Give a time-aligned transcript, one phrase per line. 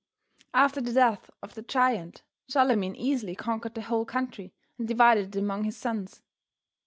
[0.55, 5.39] After the death of the giant, Charlemagne easily conquered the whole country and divided it
[5.39, 6.23] among his sons.